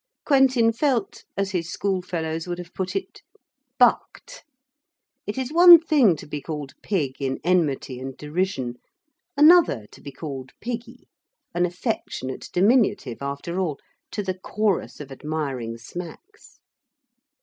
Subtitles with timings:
[0.25, 3.21] Quentin felt as his schoolfellows would have put it
[3.77, 4.43] bucked.
[5.27, 8.77] It is one thing to be called Pig in enmity and derision.
[9.37, 11.07] Another to be called Piggy
[11.53, 13.77] an affectionate diminutive, after all
[14.09, 16.57] to the chorus of admiring smacks.